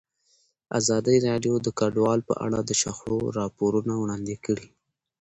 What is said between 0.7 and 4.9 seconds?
ازادي راډیو د کډوال په اړه د شخړو راپورونه وړاندې کړي.